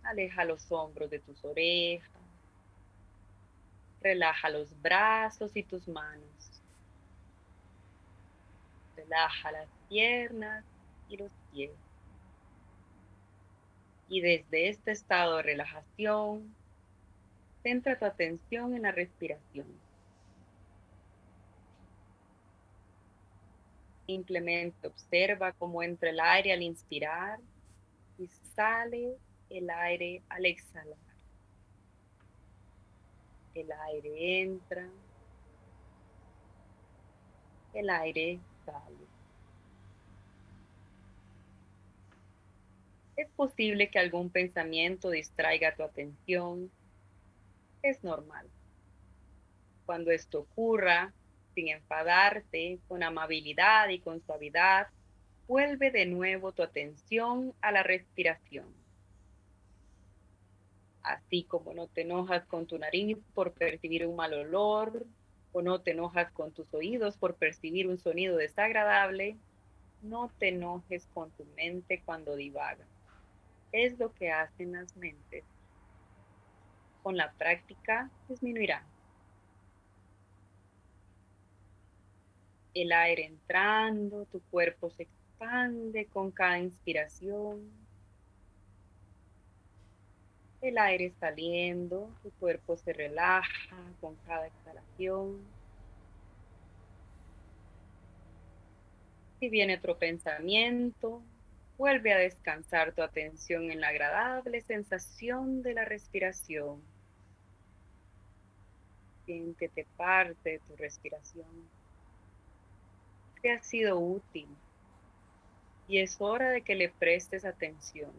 [0.03, 2.09] Aleja los hombros de tus orejas.
[4.01, 6.40] Relaja los brazos y tus manos.
[9.01, 10.63] Relaja las piernas
[11.09, 11.71] y los pies.
[14.09, 16.53] Y desde este estado de relajación,
[17.63, 19.67] centra tu atención en la respiración.
[24.05, 27.39] Simplemente observa cómo entra el aire al inspirar
[28.17, 29.17] y sale
[29.49, 30.97] el aire al exhalar.
[33.53, 34.89] El aire entra,
[37.73, 38.39] el aire
[43.15, 46.71] Es posible que algún pensamiento distraiga tu atención.
[47.83, 48.47] Es normal.
[49.85, 51.13] Cuando esto ocurra,
[51.53, 54.87] sin enfadarte, con amabilidad y con suavidad,
[55.47, 58.65] vuelve de nuevo tu atención a la respiración.
[61.03, 65.05] Así como no te enojas con tu nariz por percibir un mal olor,
[65.53, 69.37] o no te enojas con tus oídos por percibir un sonido desagradable,
[70.01, 72.85] no te enojes con tu mente cuando divaga
[73.71, 75.43] es lo que hacen las mentes.
[77.03, 78.83] Con la práctica disminuirá.
[82.73, 87.80] El aire entrando, tu cuerpo se expande con cada inspiración.
[90.61, 95.39] El aire saliendo, tu cuerpo se relaja con cada exhalación.
[99.39, 101.23] Si viene otro pensamiento,
[101.81, 106.79] Vuelve a descansar tu atención en la agradable sensación de la respiración.
[109.25, 111.47] Siéntete parte de tu respiración.
[113.41, 114.47] Te ha sido útil
[115.87, 118.11] y es hora de que le prestes atención.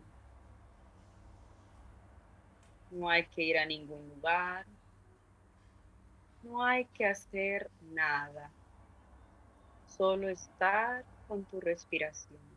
[2.92, 4.66] No hay que ir a ningún lugar.
[6.44, 8.52] No hay que hacer nada.
[9.87, 12.52] Solo estar con tu respiración.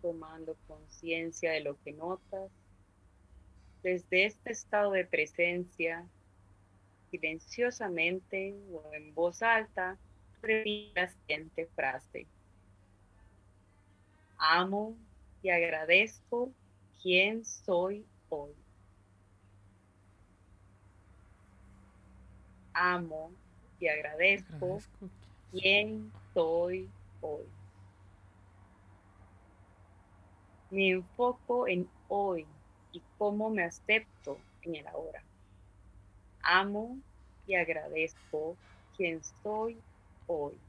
[0.00, 2.50] tomando conciencia de lo que notas.
[3.82, 6.06] Desde este estado de presencia,
[7.10, 9.98] silenciosamente o en voz alta,
[10.40, 12.26] repite la siguiente frase.
[14.38, 14.96] Amo
[15.42, 16.52] y agradezco
[17.02, 18.54] quién soy hoy.
[22.72, 23.32] Amo
[23.80, 24.78] y agradezco,
[25.50, 26.88] quién soy
[27.20, 27.46] hoy.
[30.70, 32.46] Me enfoco en hoy
[32.92, 35.24] y cómo me acepto en el ahora.
[36.42, 36.98] Amo
[37.44, 38.56] y agradezco
[38.96, 39.82] quien soy
[40.26, 40.67] hoy.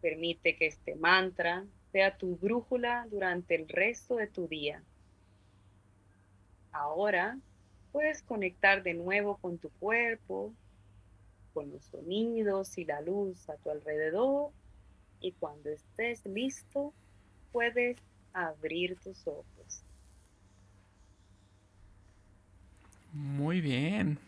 [0.00, 4.82] Permite que este mantra sea tu brújula durante el resto de tu día.
[6.72, 7.38] Ahora
[7.92, 10.54] puedes conectar de nuevo con tu cuerpo,
[11.52, 14.52] con los sonidos y la luz a tu alrededor
[15.20, 16.94] y cuando estés listo,
[17.52, 17.98] puedes
[18.32, 19.82] abrir tus ojos.
[23.12, 24.18] Muy bien.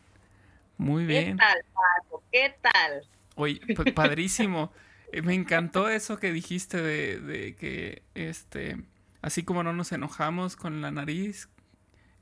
[0.76, 1.36] Muy bien.
[1.38, 2.22] ¿Qué tal, Paco?
[2.32, 3.06] ¿Qué tal?
[3.36, 4.70] Oye, pues padrísimo.
[5.12, 8.78] Eh, me encantó eso que dijiste de, de, que, este,
[9.20, 11.50] así como no nos enojamos con la nariz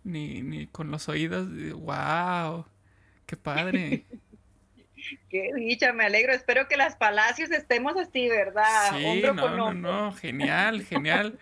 [0.02, 2.66] ni, ni con los oídos, wow,
[3.26, 4.04] qué padre.
[5.30, 6.34] Qué dicha, me alegro.
[6.34, 8.90] Espero que las palacios estemos así, ¿verdad?
[8.98, 11.38] Sí, no, no, no, genial, genial.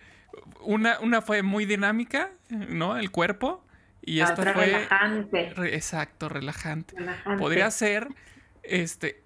[0.61, 2.95] Una, una fue muy dinámica, ¿no?
[2.95, 3.65] El cuerpo.
[4.01, 5.53] Y esta fue relajante.
[5.75, 6.95] exacto, relajante.
[7.37, 8.07] Podría ser
[8.63, 9.23] este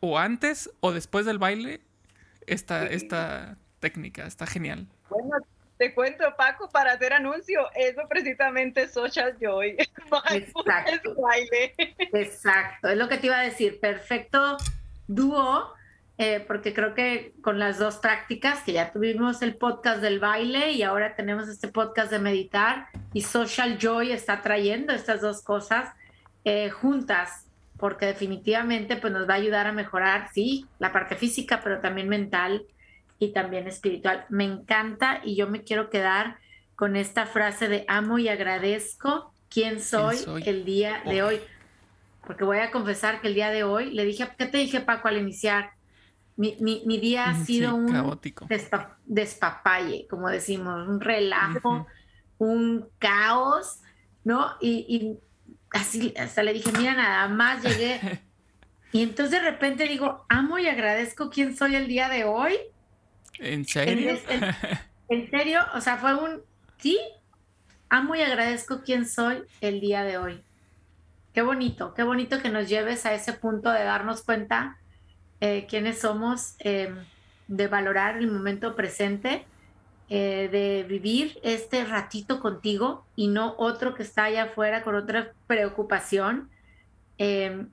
[0.00, 1.80] o antes o después del baile
[2.46, 4.86] esta, esta técnica, está genial.
[5.08, 5.36] Bueno,
[5.78, 9.76] te cuento, Paco, para hacer anuncio, eso precisamente es Social Joy.
[10.30, 11.14] Exacto.
[11.20, 11.74] baile.
[11.98, 13.80] Exacto, es lo que te iba a decir.
[13.80, 14.56] Perfecto
[15.06, 15.72] dúo,
[16.18, 20.72] eh, porque creo que con las dos prácticas, que ya tuvimos el podcast del baile
[20.72, 25.90] y ahora tenemos este podcast de meditar, y Social Joy está trayendo estas dos cosas
[26.44, 27.45] eh, juntas,
[27.78, 32.08] porque definitivamente pues, nos va a ayudar a mejorar, sí, la parte física, pero también
[32.08, 32.64] mental
[33.18, 34.24] y también espiritual.
[34.28, 36.38] Me encanta y yo me quiero quedar
[36.74, 41.40] con esta frase de amo y agradezco quién soy, el día de hoy.
[42.26, 45.08] Porque voy a confesar que el día de hoy le dije, ¿qué te dije Paco
[45.08, 45.70] al iniciar?
[46.36, 46.54] Mi,
[46.98, 48.20] día ha sido un
[49.06, 51.86] despapalle, como decimos, un relajo,
[52.36, 53.80] un caos,
[54.22, 54.52] ¿no?
[54.60, 55.25] Y, y
[55.76, 58.00] así, hasta le dije, mira, nada más llegué.
[58.92, 62.56] y entonces de repente digo, amo y agradezco quién soy el día de hoy
[63.38, 64.18] ¿En serio?
[65.08, 66.42] En, serio, o sea, fue un
[66.78, 66.98] sí.
[67.88, 70.42] Amo y agradezco quién soy el día de hoy.
[71.32, 74.78] Qué bonito, qué bonito que nos lleves a ese punto de darnos cuenta
[75.40, 76.96] eh, quiénes somos, em,
[77.46, 79.44] de valorar el momento presente,
[80.08, 85.32] eh, de vivir este ratito contigo y no otro que está allá afuera con otra
[85.46, 86.48] preocupación.
[87.18, 87.68] Em,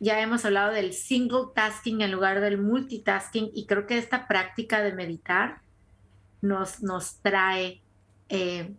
[0.00, 4.82] ya hemos hablado del single tasking en lugar del multitasking y creo que esta práctica
[4.82, 5.60] de meditar
[6.40, 7.82] nos, nos trae
[8.28, 8.72] eh,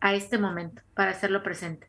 [0.00, 1.88] a este momento para hacerlo presente.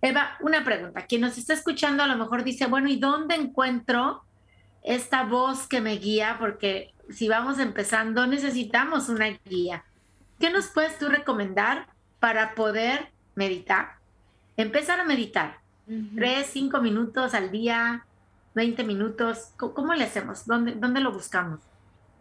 [0.00, 1.06] Eva, una pregunta.
[1.06, 4.24] Quien nos está escuchando a lo mejor dice, bueno, ¿y dónde encuentro
[4.82, 6.36] esta voz que me guía?
[6.38, 9.84] Porque si vamos empezando, necesitamos una guía.
[10.38, 11.86] ¿Qué nos puedes tú recomendar
[12.20, 13.96] para poder meditar?
[14.56, 15.58] Empezar a meditar.
[16.14, 18.06] Tres, cinco minutos al día,
[18.54, 19.52] 20 minutos.
[19.56, 20.46] ¿Cómo, le hacemos?
[20.46, 21.60] ¿Dónde, ¿Dónde lo buscamos?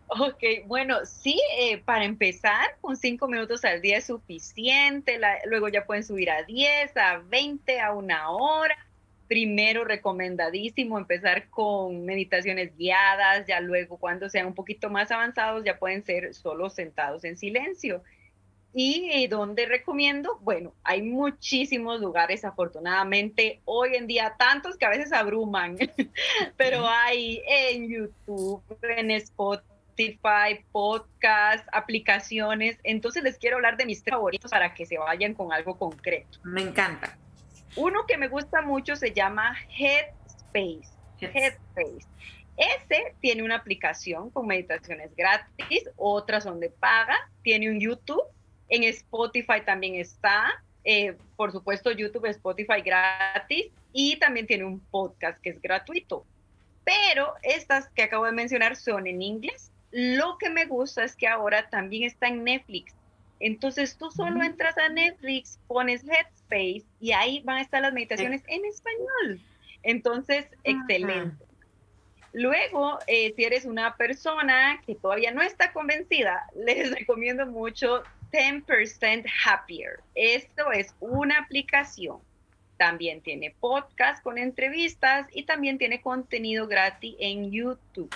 [0.08, 5.86] Ok, bueno, sí, eh, para empezar, con cinco minutos al día es suficiente, luego ya
[5.86, 8.76] pueden subir a 10, a 20, a una hora.
[9.34, 15.80] Primero, recomendadísimo empezar con meditaciones guiadas, ya luego cuando sean un poquito más avanzados ya
[15.80, 18.04] pueden ser solo sentados en silencio.
[18.76, 20.38] ¿Y dónde recomiendo?
[20.42, 25.78] Bueno, hay muchísimos lugares, afortunadamente, hoy en día, tantos que a veces abruman,
[26.56, 32.78] pero hay en YouTube, en Spotify, podcast, aplicaciones.
[32.84, 36.38] Entonces les quiero hablar de mis favoritos para que se vayan con algo concreto.
[36.44, 37.18] Me encanta.
[37.76, 40.90] Uno que me gusta mucho se llama Headspace.
[41.20, 42.08] Headspace.
[42.56, 48.24] Ese tiene una aplicación con meditaciones gratis, otras son de paga, tiene un YouTube
[48.74, 50.52] en Spotify también está.
[50.84, 53.68] Eh, por supuesto, YouTube, Spotify gratis.
[53.92, 56.26] Y también tiene un podcast que es gratuito.
[56.84, 59.72] Pero estas que acabo de mencionar son en inglés.
[59.92, 62.96] Lo que me gusta es que ahora también está en Netflix.
[63.40, 68.44] Entonces tú solo entras a Netflix, pones Headspace y ahí van a estar las meditaciones
[68.48, 69.42] en español.
[69.84, 71.44] Entonces, excelente.
[72.32, 79.26] Luego, eh, si eres una persona que todavía no está convencida, les recomiendo mucho 10%
[79.46, 80.00] Happier.
[80.16, 82.20] Esto es una aplicación.
[82.78, 88.14] También tiene podcast con entrevistas y también tiene contenido gratis en YouTube.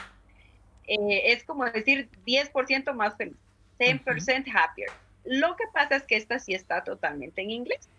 [0.88, 3.38] Eh, es como decir 10% más feliz.
[3.80, 4.90] 10% happier.
[5.28, 7.90] Lo que pasa es que esta sí está totalmente en inglés.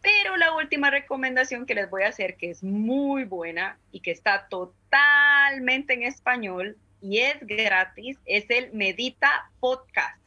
[0.00, 4.10] Pero la última recomendación que les voy a hacer, que es muy buena y que
[4.10, 10.22] está totalmente en español y es gratis, es el Medita Podcast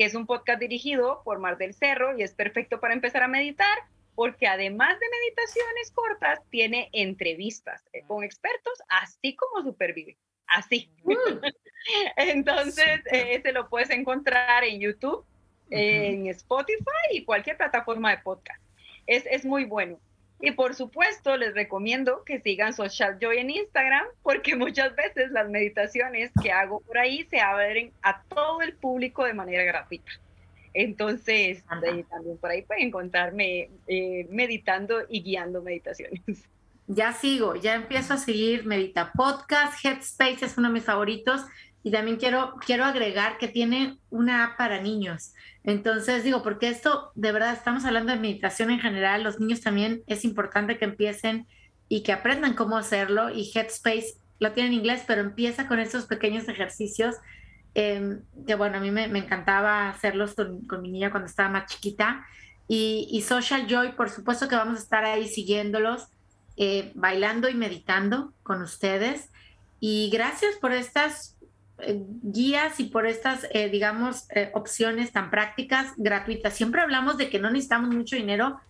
[0.00, 3.28] que es un podcast dirigido por Mar del Cerro y es perfecto para empezar a
[3.28, 3.76] meditar
[4.14, 10.90] porque además de meditaciones cortas, tiene entrevistas eh, con expertos, así como Supervive, así.
[11.04, 11.44] Mm.
[12.16, 15.24] Entonces, ese lo puedes encontrar en YouTube,
[15.70, 18.60] en Spotify y cualquier plataforma de podcast.
[19.06, 19.98] Es, es muy bueno.
[20.42, 25.50] Y por supuesto, les recomiendo que sigan Social Joy en Instagram, porque muchas veces las
[25.50, 30.10] meditaciones que hago por ahí se abren a todo el público de manera gratuita.
[30.72, 32.06] Entonces, también
[32.40, 36.22] por ahí pueden encontrarme eh, meditando y guiando meditaciones.
[36.86, 41.44] Ya sigo, ya empiezo a seguir Medita Podcast, Headspace es uno de mis favoritos
[41.82, 45.32] y también quiero, quiero agregar que tiene una app para niños.
[45.64, 50.02] Entonces digo, porque esto de verdad estamos hablando de meditación en general, los niños también
[50.06, 51.46] es importante que empiecen
[51.88, 56.06] y que aprendan cómo hacerlo y Headspace lo tiene en inglés, pero empieza con estos
[56.06, 57.16] pequeños ejercicios
[57.74, 62.26] em, que bueno, a mí me, encantaba hacerlos con, mi niña cuando estaba más chiquita.
[62.66, 66.06] Y, Social Joy, por supuesto que vamos a estar ahí siguiéndolos,
[66.56, 69.30] eh, bailando y meditando con ustedes.
[69.80, 71.39] Y gracias por estas eh,
[72.22, 76.54] guías y por estas, eh, digamos, opciones tan prácticas, gratuitas.
[76.54, 78.60] Siempre hablamos de que no necesitamos mucho dinero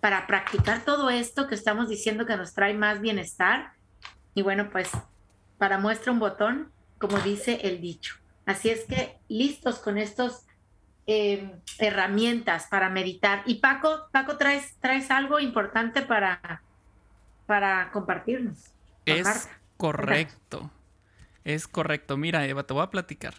[0.00, 3.72] para practicar todo esto que estamos diciendo que nos trae más bienestar.
[4.34, 4.90] Y bueno, pues
[5.58, 8.16] para muestra un botón, como dice el dicho.
[8.46, 10.46] Así es que listos con estos
[11.04, 13.42] Em, herramientas para meditar.
[13.44, 16.62] Y Paco, Paco, traes, traes algo importante para,
[17.44, 18.70] para compartirnos.
[19.04, 20.70] Es correcto.
[21.44, 22.16] Es correcto.
[22.16, 23.34] Mira, Eva, te voy a platicar.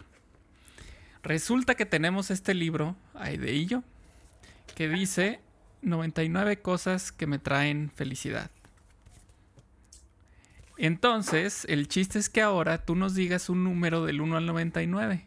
[1.22, 3.82] Resulta que tenemos este libro, ahí de ello,
[4.74, 5.40] que dice
[5.82, 8.50] 99 cosas que me traen felicidad.
[10.76, 15.26] Entonces, el chiste es que ahora tú nos digas un número del 1 al 99.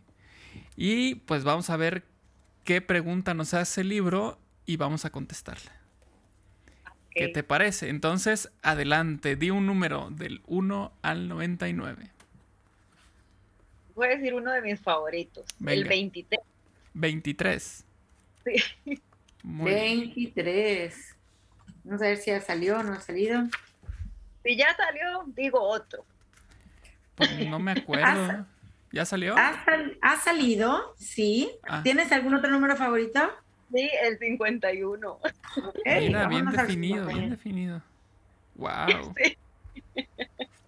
[0.76, 2.04] Y pues vamos a ver
[2.64, 5.72] qué pregunta nos hace el libro y vamos a contestarla.
[7.12, 7.90] ¿Qué te parece?
[7.90, 12.12] Entonces, adelante, di un número del 1 al 99.
[13.98, 16.40] Voy a decir uno de mis favoritos, el 23.
[16.94, 17.86] 23.
[18.46, 19.02] Sí.
[19.42, 21.16] 23.
[21.84, 23.42] Vamos a ver si ya salió o no ha salido.
[24.44, 26.06] Si ya salió, digo otro.
[27.16, 28.46] Pues no me acuerdo.
[28.92, 29.36] ¿Ya salió?
[29.36, 30.94] ¿Ha, salido?
[31.00, 31.50] Sí.
[31.68, 31.82] Ah.
[31.82, 33.20] ¿Tienes algún otro número favorito?
[33.74, 35.20] Sí, el 51.
[35.86, 37.82] Mira, bien definido, bien definido.
[38.56, 39.16] Wow.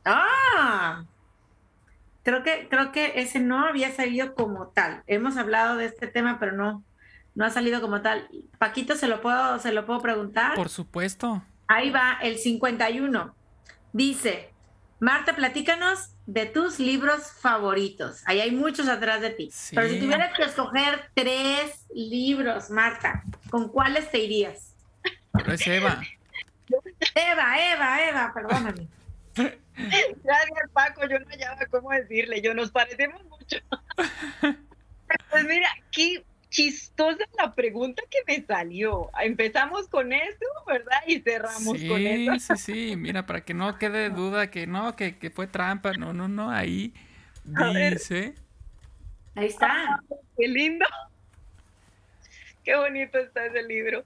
[0.06, 1.04] Ah.
[2.24, 5.04] Creo que, creo que ese no había salido como tal.
[5.08, 6.84] Hemos hablado de este tema, pero no,
[7.36, 8.28] no ha salido como tal.
[8.58, 10.56] Paquito, ¿se lo puedo, se lo puedo preguntar?
[10.56, 11.42] Por supuesto.
[11.68, 13.36] Ahí va, el 51.
[13.94, 14.52] Dice,
[15.00, 18.22] Marta, platícanos de tus libros favoritos.
[18.26, 19.50] Ahí hay muchos atrás de ti.
[19.74, 24.76] Pero si tuvieras que escoger tres libros, Marta, ¿con cuáles te irías?
[25.32, 26.02] Pero es Eva.
[27.16, 28.88] Eva, Eva, Eva, perdóname.
[29.36, 31.08] Gracias, Paco.
[31.08, 32.42] Yo no hallaba cómo decirle.
[32.42, 33.58] Yo nos parecemos mucho.
[35.32, 39.10] Pues mira, aquí chistosa la pregunta que me salió.
[39.22, 41.02] Empezamos con eso, ¿verdad?
[41.08, 42.56] Y cerramos con eso.
[42.56, 45.94] Sí, sí, mira, para que no quede duda que no, que, fue trampa.
[45.94, 46.94] No, no, no, ahí
[47.44, 48.36] dice.
[49.36, 49.68] Ahí está.
[49.72, 50.00] Ah,
[50.38, 50.86] qué lindo.
[52.64, 54.04] Qué bonito está ese libro.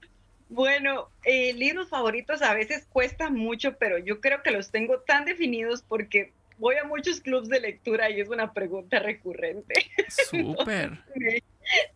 [0.54, 5.26] Bueno, eh, libros favoritos a veces cuesta mucho, pero yo creo que los tengo tan
[5.26, 9.74] definidos porque voy a muchos clubes de lectura y es una pregunta recurrente.
[10.30, 10.99] Súper.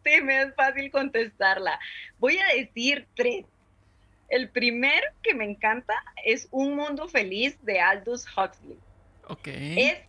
[0.03, 1.79] sí, me es fácil contestarla.
[2.17, 3.45] Voy a decir tres.
[4.27, 5.93] El primero que me encanta
[6.25, 8.79] es Un Mundo Feliz de Aldous Huxley.
[9.77, 10.07] Este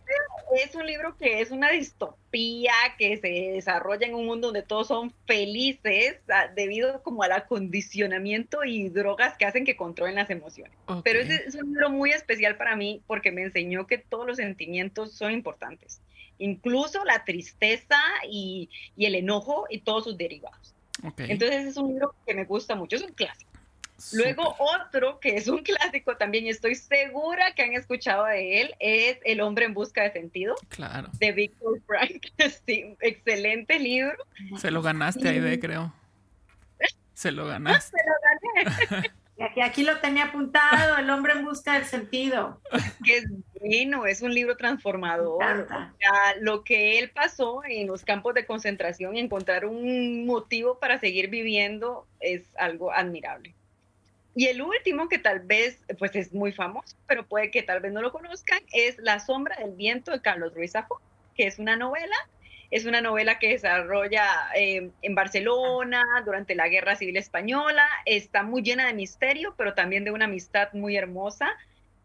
[0.55, 4.87] es un libro que es una distopía que se desarrolla en un mundo donde todos
[4.87, 10.73] son felices ah, debido como al acondicionamiento y drogas que hacen que controlen las emociones.
[11.03, 14.37] Pero ese es un libro muy especial para mí porque me enseñó que todos los
[14.37, 16.01] sentimientos son importantes,
[16.37, 20.73] incluso la tristeza y, el enojo y todos sus derivados.
[21.17, 23.48] Entonces es un libro que me gusta mucho, es un clásico.
[24.13, 28.75] Luego otro que es un clásico también, y estoy segura que han escuchado de él,
[28.79, 30.55] es El hombre en busca de sentido.
[30.69, 31.09] Claro.
[31.13, 32.25] De Victor Frank.
[32.65, 34.17] Sí, excelente libro.
[34.57, 35.93] Se lo ganaste ahí de, creo.
[37.13, 37.97] Se lo ganaste.
[37.97, 39.11] Se lo gané.
[39.39, 42.61] Aquí, aquí lo tenía apuntado, El hombre en busca del sentido.
[43.05, 43.25] Que es
[43.59, 45.67] bueno, es un libro transformador.
[46.39, 51.29] lo que él pasó en los campos de concentración y encontrar un motivo para seguir
[51.29, 53.55] viviendo es algo admirable.
[54.39, 57.91] Y el último, que tal vez pues es muy famoso, pero puede que tal vez
[57.91, 60.99] no lo conozcan, es La sombra del viento de Carlos Ruiz Zafón,
[61.35, 62.15] que es una novela.
[62.71, 64.25] Es una novela que desarrolla
[64.55, 67.85] em, en Barcelona durante la Guerra Civil Española.
[68.05, 71.49] Está muy llena de misterio, pero también de una amistad muy hermosa.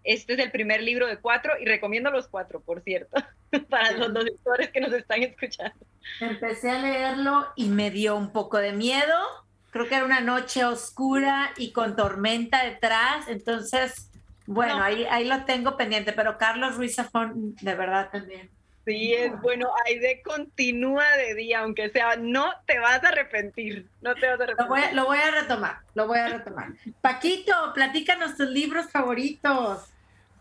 [0.02, 3.16] Este es el primer libro de cuatro y recomiendo los cuatro, por cierto,
[3.70, 5.86] para los lectores que nos están escuchando.
[6.20, 9.43] Empecé a leerlo y me dio un poco de miedo,
[9.74, 14.08] creo que era una noche oscura y con tormenta detrás, entonces,
[14.46, 18.48] bueno, ahí, ahí lo tengo pendiente, pero Carlos Ruiz Zafón, de verdad también.
[18.84, 24.14] Sí, es bueno, Aide continúa de día, aunque sea, no te vas a arrepentir, no
[24.14, 24.64] te vas a arrepentir.
[24.64, 26.68] Lo voy a, lo voy a retomar, lo voy a retomar.
[27.00, 29.88] Paquito, platícanos tus libros favoritos.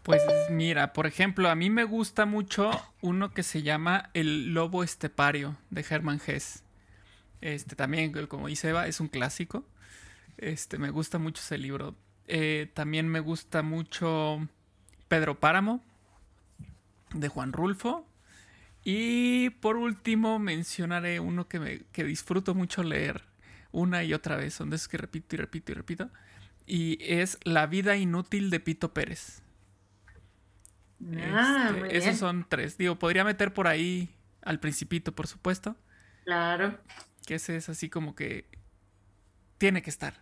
[0.03, 0.21] Pues
[0.51, 2.69] mira, por ejemplo, a mí me gusta mucho
[3.01, 6.62] uno que se llama El Lobo Estepario de Germán Hess.
[7.43, 9.65] Este también, como dice Eva, es un clásico.
[10.37, 11.95] Este, me gusta mucho ese libro.
[12.27, 14.47] Eh, también me gusta mucho
[15.09, 15.83] Pedro Páramo,
[17.13, 18.07] de Juan Rulfo.
[18.83, 23.23] Y por último mencionaré uno que, me, que disfruto mucho leer.
[23.71, 24.55] una y otra vez.
[24.55, 26.09] Son de esos que repito y repito y repito.
[26.67, 29.43] Y es La vida inútil de Pito Pérez.
[31.17, 32.77] Ah, Este, muy esos son tres.
[32.77, 34.09] Digo, podría meter por ahí
[34.41, 35.75] al Principito, por supuesto.
[36.25, 36.79] Claro.
[37.25, 38.45] Que ese es así como que
[39.57, 40.13] tiene que estar.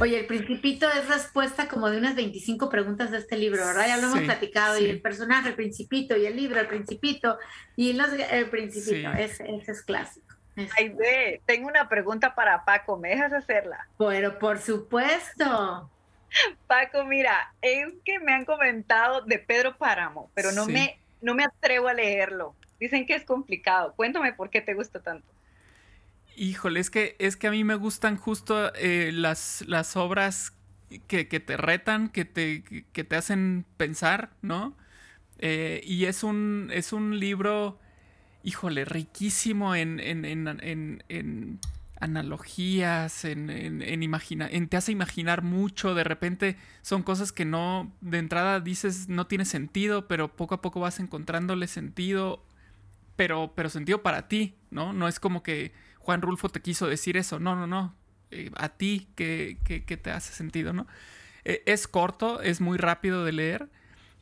[0.00, 3.86] Oye, el principito es respuesta como de unas 25 preguntas de este libro, ¿verdad?
[3.88, 4.84] Ya lo hemos Sí, platicado, sí.
[4.84, 7.38] y el personaje, el principito, y el libro, el principito,
[7.76, 9.20] y los, el principito, Sí.
[9.20, 10.26] ese, ese es clásico.
[10.54, 13.88] Es- Aide, tengo una pregunta para Paco, ¿me dejas hacerla?
[13.98, 15.90] Pero por supuesto.
[16.68, 20.72] Paco, mira, es que me han comentado de Pedro Páramo, pero no, Sí.
[20.72, 22.54] me, no me atrevo a leerlo.
[22.78, 23.94] Dicen que es complicado.
[23.96, 25.26] Cuéntame por qué te gusta tanto.
[26.36, 30.52] Híjole, es que, es que a mí me gustan justo eh, las, las obras
[31.06, 34.76] que, que te retan, que te, que te hacen pensar, ¿no?
[35.38, 37.78] Eh, y es un, es un libro,
[38.44, 40.48] híjole, riquísimo en, en, en,
[41.08, 41.60] en-
[42.00, 43.50] analogías, en,
[44.02, 49.26] imagina- te hace imaginar mucho, de repente son cosas que no, de entrada dices no
[49.28, 52.44] tiene sentido, pero poco a poco vas encontrándole sentido,
[53.16, 54.92] pero, pero sentido para ti, ¿no?
[54.92, 55.72] No es como que
[56.04, 57.94] Juan Rulfo te quiso decir eso, no, no, no,
[58.30, 60.86] eh, a ti que, que, que te hace sentido, ¿no?
[61.44, 63.68] Eh, es corto, es muy rápido de leer,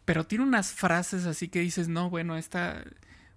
[0.04, 2.84] pero tiene unas frases así que dices, no, bueno, esta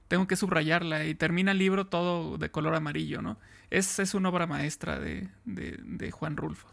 [0.07, 3.37] tengo que subrayarla y termina el libro todo de color amarillo, ¿no?
[3.71, 6.67] Es, es una obra maestra de, de- de Juan Rulfo.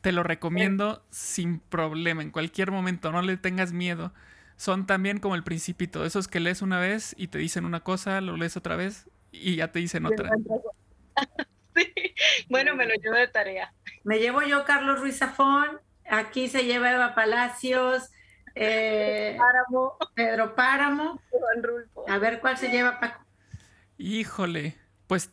[0.00, 4.12] Te lo recomiendo sin problema, en cualquier momento, no le tengas miedo.
[4.56, 8.20] Son también como el principito, esos que lees una vez y te dicen una cosa,
[8.20, 10.34] lo lees otra vez y ya te dicen otra.
[11.74, 11.90] Sí.
[12.50, 13.72] Bueno, me lo llevo de tarea.
[14.04, 18.10] Me llevo yo Carlos Ruiz Zafón, aquí se lleva Eva Palacios,
[18.54, 21.20] eh, Páramo, Pedro Páramo.
[21.30, 22.04] Juan Rulfo.
[22.08, 23.24] A ver cuál se lleva Paco.
[23.98, 25.30] Híjole, pues,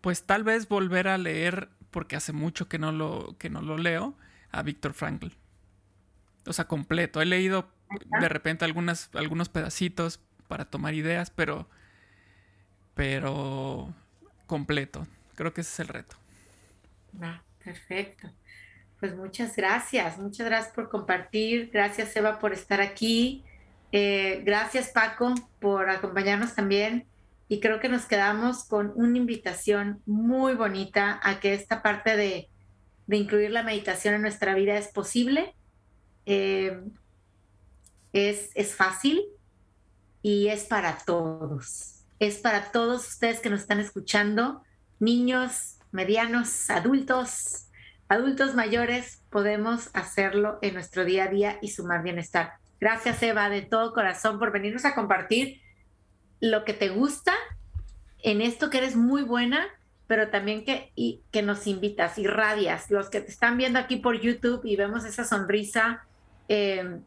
[0.00, 3.76] pues tal vez volver a leer, porque hace mucho que no lo, que no lo
[3.76, 4.16] leo,
[4.50, 5.28] a Víctor Frankl.
[6.46, 7.20] O sea, completo.
[7.20, 7.70] He leído
[8.20, 11.68] de repente algunas, algunos pedacitos para tomar ideas, pero,
[12.94, 13.92] pero
[14.46, 15.06] completo.
[15.34, 16.16] Creo que ese es el reto.
[17.64, 18.28] Perfecto.
[18.98, 23.44] Pues muchas gracias, muchas gracias por compartir, gracias Eva por estar aquí,
[23.94, 27.06] Eh, gracias Paco por acompañarnos también
[27.48, 32.48] y creo que nos quedamos con una invitación muy bonita a que esta parte de,
[33.06, 35.54] de incluir la meditación en nuestra vida es posible,
[36.24, 36.80] Eh,
[38.12, 39.22] es, es fácil
[40.22, 44.62] y es para todos, es para todos ustedes que nos están escuchando,
[45.02, 47.66] niños, medianos, adultos,
[48.08, 52.54] adultos mayores, podemos hacerlo en nuestro día a día y sumar bienestar.
[52.80, 55.60] Gracias, Eva, de todo corazón por venirnos a compartir
[56.40, 57.32] lo que te gusta
[58.22, 59.66] en esto que eres muy buena,
[60.06, 62.90] pero también que, y, que nos invitas, irradias.
[62.90, 66.04] Los que te están viendo aquí por YouTube y vemos esa sonrisa
[66.48, 67.00] eh,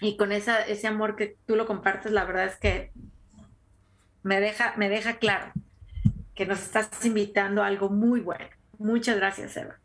[0.00, 2.92] y con esa, ese amor que tú lo compartes, la verdad es que
[4.22, 5.52] me deja, me deja claro
[6.36, 8.46] que nos estás invitando a algo muy bueno.
[8.78, 9.78] Muchas gracias, Eva.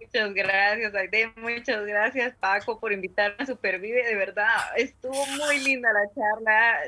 [0.00, 1.32] Muchas gracias, Aide.
[1.36, 4.06] Muchas gracias, Paco, por invitarme a Supervive.
[4.06, 6.78] De verdad, estuvo muy linda la charla.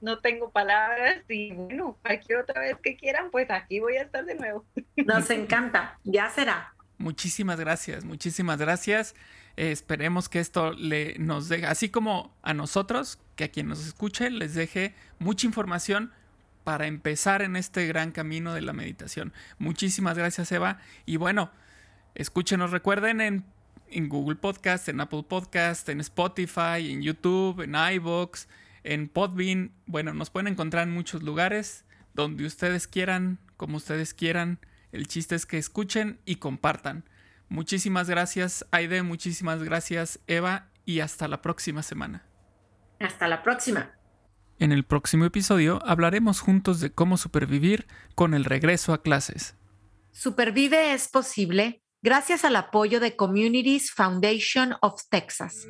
[0.00, 4.24] No tengo palabras y bueno, cualquier otra vez que quieran, pues aquí voy a estar
[4.24, 4.64] de nuevo.
[4.96, 6.74] Nos encanta, ya será.
[6.98, 9.14] Muchísimas gracias, muchísimas gracias.
[9.56, 13.86] Eh, esperemos que esto le nos deje, así como a nosotros, que a quien nos
[13.86, 16.12] escuche les deje mucha información
[16.64, 19.32] para empezar en este gran camino de la meditación.
[19.58, 20.78] Muchísimas gracias, Eva.
[21.06, 21.50] Y bueno,
[22.14, 23.44] escúchenos, recuerden en,
[24.08, 28.46] Google Podcast, en Apple Podcast, en Spotify, en YouTube, en iVoox,
[28.84, 29.72] en Podbean.
[29.86, 31.84] Bueno, nos pueden encontrar en muchos lugares,
[32.14, 34.58] donde ustedes quieran, como ustedes quieran.
[34.92, 37.04] El chiste es que escuchen y compartan.
[37.48, 39.02] Muchísimas gracias, Aide.
[39.02, 40.68] Muchísimas gracias, Eva.
[40.84, 42.24] Y hasta la próxima semana.
[42.98, 44.01] Hasta la próxima.
[44.62, 49.56] En el próximo episodio hablaremos juntos de cómo supervivir con el regreso a clases.
[50.12, 55.66] Supervive es posible gracias al apoyo de Communities Foundation of Texas.